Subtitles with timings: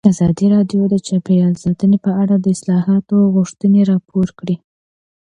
[0.09, 4.55] ازادي راډیو د چاپیریال ساتنه په اړه د اصلاحاتو غوښتنې راپور کړې.